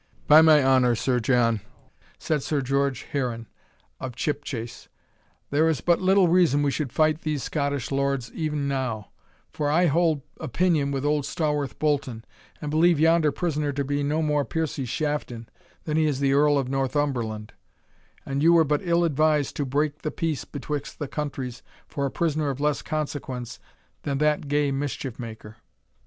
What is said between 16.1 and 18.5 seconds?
the Earl of Northumberland; and